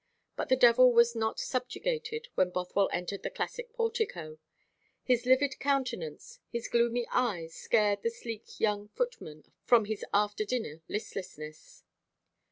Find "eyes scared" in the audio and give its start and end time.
7.11-8.01